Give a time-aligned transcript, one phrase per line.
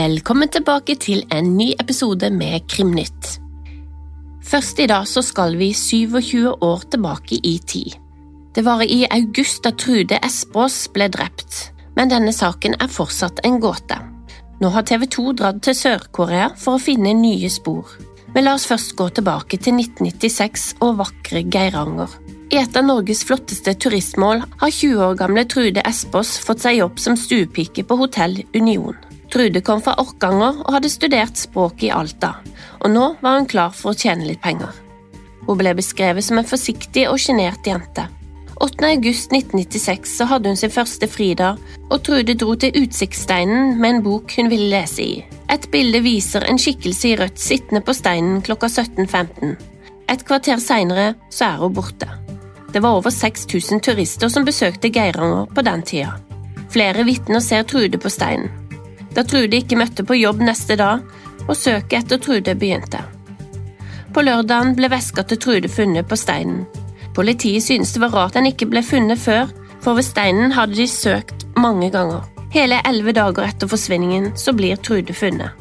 [0.00, 3.40] Velkommen tilbake til en ny episode med Krimnytt.
[4.46, 7.98] Først i dag så skal vi 27 år tilbake i tid.
[8.54, 13.60] Det var i august at Trude Espås ble drept, men denne saken er fortsatt en
[13.62, 14.09] gåte.
[14.60, 17.94] Nå har TV 2 dratt til Sør-Korea for å finne nye spor.
[18.34, 22.12] Men la oss først gå tilbake til 1996 og vakre Geiranger.
[22.52, 27.00] I et av Norges flotteste turistmål har 20 år gamle Trude Espås fått seg jobb
[27.00, 28.98] som stuepike på Hotell Union.
[29.32, 32.34] Trude kom fra Orkanger og hadde studert språk i Alta,
[32.82, 34.74] og nå var hun klar for å tjene litt penger.
[35.46, 38.10] Hun ble beskrevet som en forsiktig og sjenert jente.
[38.60, 38.84] 8.
[38.84, 41.56] august 1996 så hadde hun sin første fridag,
[41.88, 45.14] og Trude dro til Utsiktssteinen med en bok hun ville lese i.
[45.48, 49.54] Et bilde viser en skikkelse i rødt sittende på steinen klokka 17.15.
[50.12, 52.10] Et kvarter seinere så er hun borte.
[52.72, 56.18] Det var over 6000 turister som besøkte Geiranger på den tida.
[56.70, 58.52] Flere vitner ser Trude på steinen.
[59.16, 61.00] Da Trude ikke møtte på jobb neste dag,
[61.48, 63.00] og søket etter Trude begynte.
[64.12, 66.66] På lørdagen ble veska til Trude funnet på steinen.
[67.20, 69.50] Politiet syntes det var rart den ikke ble funnet før,
[69.84, 72.22] for ved steinen hadde de søkt mange ganger.
[72.54, 75.52] Hele elleve dager etter forsvinningen så blir Trude funnet.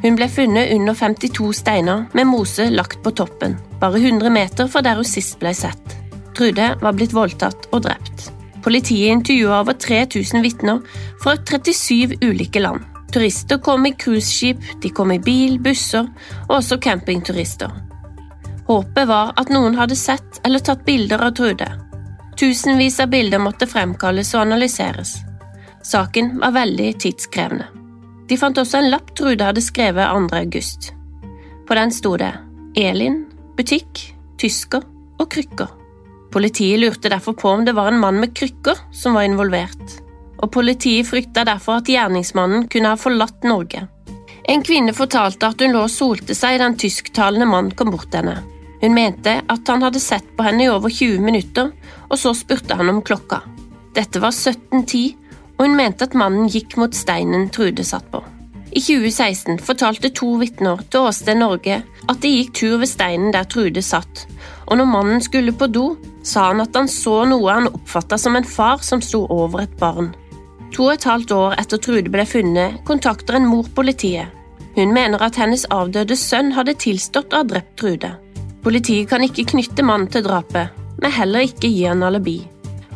[0.00, 4.80] Hun ble funnet under 52 steiner med mose lagt på toppen, bare 100 meter fra
[4.80, 5.94] der hun sist ble sett.
[6.32, 8.30] Trude var blitt voldtatt og drept.
[8.64, 10.80] Politiet intervjuet over 3000 vitner
[11.20, 12.80] fra 37 ulike land.
[13.12, 16.08] Turister kom i cruiseskip, de kom i bil, busser
[16.48, 17.92] og også campingturister.
[18.66, 21.68] Håpet var at noen hadde sett eller tatt bilder av Trude.
[22.40, 25.18] Tusenvis av bilder måtte fremkalles og analyseres.
[25.84, 27.66] Saken var veldig tidskrevende.
[28.28, 30.36] De fant også en lapp Trude hadde skrevet 2.
[30.38, 30.92] august.
[31.68, 32.32] På den sto det
[32.80, 33.24] Elin,
[33.56, 34.00] butikk,
[34.40, 34.82] tysker
[35.20, 35.68] og krykker.
[36.32, 40.00] Politiet lurte derfor på om det var en mann med krykker som var involvert,
[40.40, 43.84] og politiet frykta derfor at gjerningsmannen kunne ha forlatt Norge.
[44.48, 48.10] En kvinne fortalte at hun lå og solte seg da en tysktalende mann kom bort
[48.10, 48.42] til henne.
[48.82, 51.72] Hun mente at han hadde sett på henne i over 20 minutter,
[52.10, 53.42] og så spurte han om klokka.
[53.94, 55.14] Dette var 17.10,
[55.56, 58.22] og hun mente at mannen gikk mot steinen Trude satt på.
[58.74, 61.76] I 2016 fortalte to vitner til Åsted Norge
[62.10, 64.24] at de gikk tur ved steinen der Trude satt,
[64.66, 65.92] og når mannen skulle på do,
[66.26, 69.76] sa han at han så noe han oppfatta som en far som sto over et
[69.78, 70.10] barn.
[70.74, 74.32] To og et halvt år etter Trude ble funnet, kontakter en mor politiet.
[74.74, 78.16] Hun mener at hennes avdøde sønn hadde tilstått å ha drept Trude.
[78.64, 82.38] Politiet kan ikke knytte mannen til drapet, men heller ikke gi han alibi.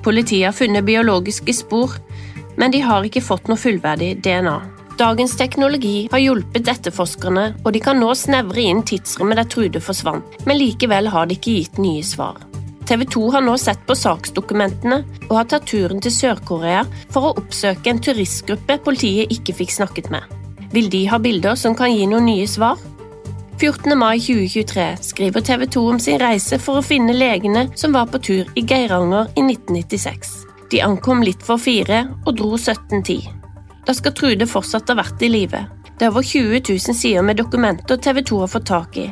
[0.00, 1.98] Politiet har funnet biologiske spor,
[2.56, 4.56] men de har ikke fått noe fullverdig DNA.
[4.98, 10.40] Dagens teknologi har hjulpet etterforskerne, og de kan nå snevre inn tidsrommet der Trude forsvant,
[10.48, 12.40] men likevel har de ikke gitt nye svar.
[12.88, 17.34] TV 2 har nå sett på saksdokumentene og har tatt turen til Sør-Korea for å
[17.36, 20.24] oppsøke en turistgruppe politiet ikke fikk snakket med.
[20.72, 22.80] Vil de ha bilder som kan gi noen nye svar?
[23.60, 23.98] 14.
[23.98, 28.20] mai 2023 skriver TV 2 om sin reise for å finne legene som var på
[28.22, 30.28] tur i Geiranger i 1996.
[30.70, 33.26] De ankom litt for fire og dro 1710.
[33.82, 35.64] Da skal Trude fortsatt ha vært i live.
[35.98, 39.10] Det er over 20 000 sider med dokumenter TV 2 har fått tak i,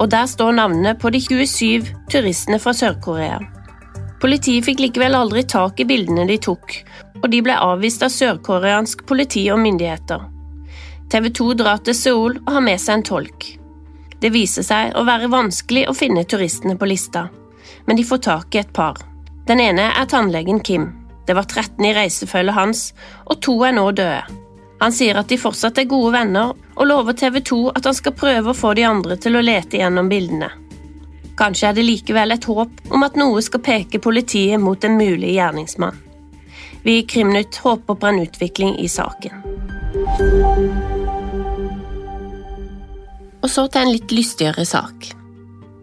[0.00, 3.42] og der står navnene på de 27 turistene fra Sør-Korea.
[4.24, 6.78] Politiet fikk likevel aldri tak i bildene de tok,
[7.20, 10.30] og de ble avvist av sørkoreansk politi og myndigheter.
[11.12, 13.56] TV 2 drar til Seoul og har med seg en tolk.
[14.22, 17.26] Det viser seg å være vanskelig å finne turistene på lista,
[17.86, 19.00] men de får tak i et par.
[19.48, 20.92] Den ene er tannlegen Kim.
[21.26, 22.82] Det var 13 i reisefølget hans,
[23.26, 24.22] og to er nå døde.
[24.82, 28.14] Han sier at de fortsatt er gode venner, og lover TV 2 at han skal
[28.18, 30.50] prøve å få de andre til å lete gjennom bildene.
[31.38, 35.34] Kanskje er det likevel et håp om at noe skal peke politiet mot en mulig
[35.34, 35.98] gjerningsmann.
[36.82, 40.81] Vi i Krimnytt håper på en utvikling i saken.
[43.42, 45.10] Og så til en litt lystigere sak.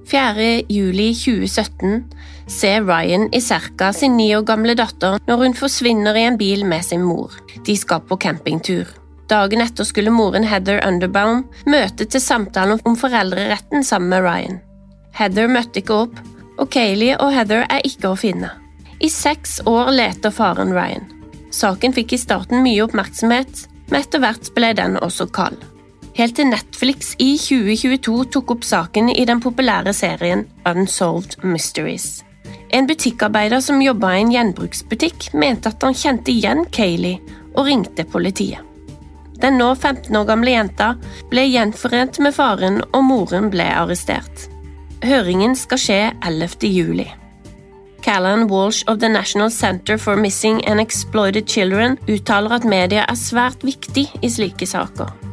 [0.10, 0.46] 4.
[0.72, 2.06] juli 2017
[2.50, 6.64] ser Ryan i Serka sin ni år gamle datter når hun forsvinner i en bil
[6.66, 7.36] med sin mor.
[7.66, 8.90] De skal på campingtur.
[9.30, 14.58] Dagen etter skulle moren Heather Underbaum møte til samtale om foreldreretten sammen med Ryan.
[15.14, 16.18] Heather møtte ikke opp,
[16.58, 18.50] og Kayleigh og Heather er ikke å finne.
[19.00, 21.06] I seks år leter faren Ryan.
[21.54, 25.62] Saken fikk i starten mye oppmerksomhet, men etter hvert ble den også kald.
[26.19, 32.25] Helt til Netflix i 2022 tok opp saken i den populære serien Unsolved Mysteries.
[32.75, 37.24] En butikkarbeider som jobba i en gjenbruksbutikk, mente at han kjente igjen Kayleigh
[37.54, 38.60] og ringte politiet.
[39.39, 40.89] Den nå 15 år gamle jenta
[41.31, 44.50] ble gjenforent med faren, og moren ble arrestert.
[45.07, 46.68] Høringen skal skje 11.
[46.68, 47.07] juli.
[48.04, 53.15] Callan Walsh of The National Center for Missing and Exploited Children uttaler at media er
[53.15, 55.29] svært viktig i slike saker.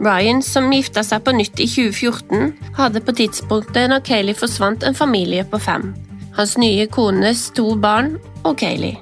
[0.00, 4.96] Ryan, som gifta seg på nytt i 2014, hadde på tidspunktet når Kayleigh forsvant, en
[4.96, 5.94] familie på fem.
[6.36, 9.00] Hans nye kones to barn og Kayleigh.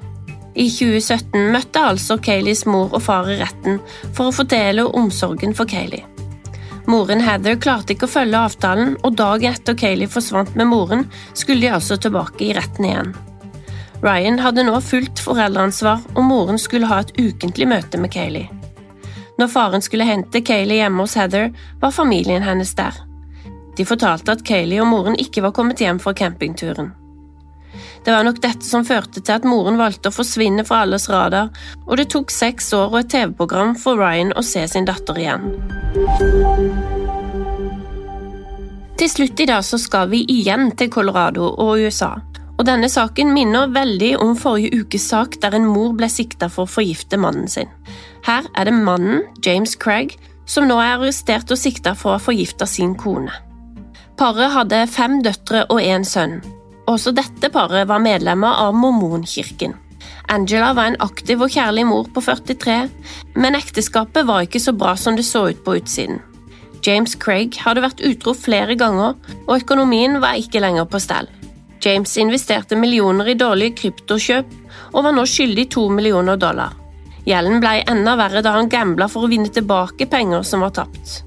[0.54, 3.80] I 2017 møtte altså Kayleighs mor og far i retten
[4.14, 6.06] for å fortelle omsorgen for Kayleigh.
[6.86, 11.64] Moren Heather klarte ikke å følge avtalen, og dagen etter Kayleigh forsvant med moren, skulle
[11.64, 13.14] de altså tilbake i retten igjen.
[14.04, 18.53] Ryan hadde nå fullt foreldreansvar, og moren skulle ha et ukentlig møte med Kayleigh.
[19.38, 21.50] Når faren skulle hente Kayleigh hjemme hos Heather,
[21.80, 22.94] var familien hennes der.
[23.76, 26.92] De fortalte at Kayleigh og moren ikke var kommet hjem fra campingturen.
[28.04, 31.48] Det var nok dette som førte til at moren valgte å forsvinne fra alles radar,
[31.86, 35.48] og det tok seks år og et TV-program for Ryan å se sin datter igjen.
[38.94, 42.12] Til slutt i dag så skal vi igjen til Colorado og USA.
[42.54, 46.68] Og denne saken minner veldig om forrige ukes sak der en mor ble sikta for
[46.68, 47.72] å forgifte mannen sin.
[48.24, 50.16] Her er det mannen, James Craig,
[50.48, 53.32] som nå er arrestert og sikta for å ha forgifta sin kone.
[54.16, 56.38] Paret hadde fem døtre og én sønn.
[56.88, 59.74] Også dette paret var medlemmer av mormonkirken.
[60.32, 62.76] Angela var en aktiv og kjærlig mor på 43,
[63.36, 66.20] men ekteskapet var ikke så bra som det så ut på utsiden.
[66.84, 69.16] James Craig hadde vært utro flere ganger,
[69.46, 71.28] og økonomien var ikke lenger på stell.
[71.84, 74.56] James investerte millioner i dårlige kryptokjøp
[74.94, 76.72] og var nå skyldig to millioner dollar.
[77.24, 81.22] Gjelden ble enda verre da han gambla for å vinne tilbake penger som var tapt.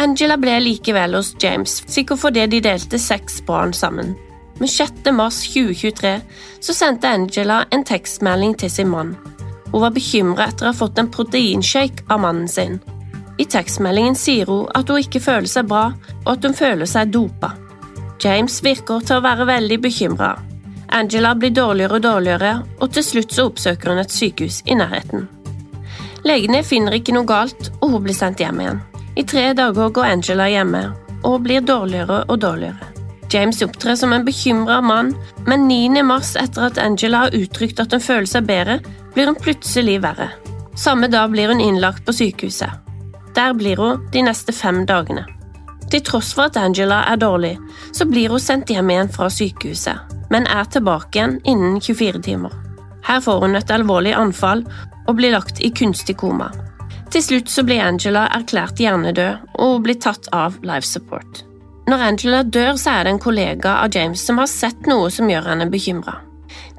[0.00, 4.14] Angela ble likevel hos James, sikkert fordi de delte seks barn sammen.
[4.58, 5.10] Men 6.
[5.14, 6.14] mars 2023
[6.62, 9.14] så sendte Angela en tekstmelding til sin mann.
[9.72, 12.78] Hun var bekymra etter å ha fått en proteinshake av mannen sin.
[13.38, 15.88] I tekstmeldingen sier hun at hun ikke føler seg bra,
[16.22, 17.54] og at hun føler seg dopa.
[18.22, 20.34] James virker til å være veldig bekymra.
[20.94, 25.24] Angela blir dårligere og dårligere, og til slutt så oppsøker hun et sykehus i nærheten.
[26.22, 28.78] Legene finner ikke noe galt, og hun blir sendt hjem igjen.
[29.18, 30.84] I tre dager går Angela hjemme,
[31.24, 32.92] og hun blir dårligere og dårligere.
[33.34, 35.10] James opptrer som en bekymra mann,
[35.48, 36.02] men 9.
[36.06, 38.78] mars, etter at Angela har uttrykt at hun føler seg bedre,
[39.16, 40.30] blir hun plutselig verre.
[40.78, 42.70] Samme dag blir hun innlagt på sykehuset.
[43.34, 45.26] Der blir hun de neste fem dagene.
[45.90, 47.56] Til tross for at Angela er dårlig,
[47.90, 52.52] så blir hun sendt hjem igjen fra sykehuset, men er tilbake igjen innen 24 timer.
[53.06, 54.64] Her får hun et alvorlig anfall
[55.06, 56.50] og blir lagt i kunstig koma.
[57.14, 61.44] Til slutt så blir Angela erklært hjernedød, og blir tatt av life support.
[61.86, 65.30] Når Angela dør, så er det en kollega av James som har sett noe som
[65.30, 66.16] gjør henne bekymra.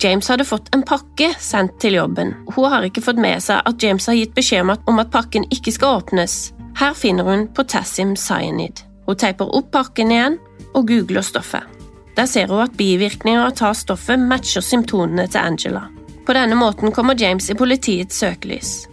[0.04, 2.34] James hadde fått en pakke sendt til jobben.
[2.56, 5.72] Hun har ikke fått med seg at James har gitt beskjed om at pakken ikke
[5.76, 6.36] skal åpnes.
[6.76, 8.84] Her finner hun potassium cyanide.
[9.06, 10.40] Hun teiper opp pakken igjen
[10.74, 11.75] og googler stoffet.
[12.16, 15.88] Der ser hun at bivirkninger av å ta stoffet matcher symptomene til Angela.
[16.26, 18.88] På denne måten kommer James i politiets søkelys.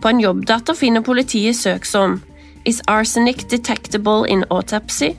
[0.00, 2.20] På en jobbdata finner politiet søk som
[2.64, 5.14] Is arsenic detectable in autopsy?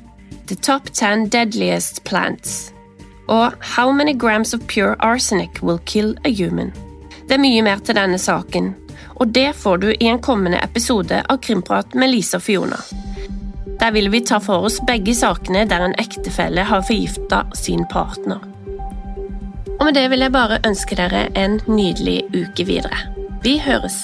[0.48, 2.72] The Top 10 Deadliest Plants
[3.32, 6.74] og How Many Grams of Pure Arsenic Will Kill a Human.
[7.28, 8.74] Det er mye mer til denne saken,
[9.16, 12.80] og det får du i en kommende episode av Krimprat med Lisa Fiona.
[13.82, 18.44] Der vil vi ta for oss begge sakene der en ektefelle har forgifta sin partner.
[19.80, 23.02] Og med det vil jeg bare ønske dere en nydelig uke videre.
[23.42, 24.04] Vi høres!